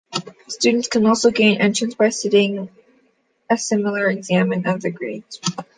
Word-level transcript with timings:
Students 0.47 0.87
can 0.87 1.05
also 1.05 1.29
gain 1.29 1.61
entrance 1.61 1.93
by 1.93 2.09
sitting 2.09 2.71
a 3.51 3.55
similar 3.55 4.09
exam 4.09 4.51
in 4.51 4.65
other 4.65 4.89
grades. 4.89 5.39